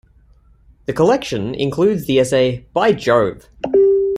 [0.87, 3.47] The collection includes the essay By Jove!